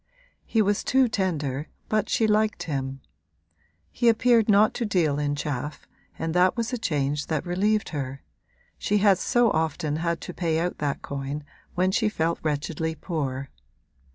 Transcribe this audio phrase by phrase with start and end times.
[0.47, 3.01] He was too tender, but she liked him;
[3.91, 5.85] he appeared not to deal in chaff
[6.17, 8.23] and that was a change that relieved her
[8.79, 11.43] she had so often had to pay out that coin
[11.75, 13.51] when she felt wretchedly poor.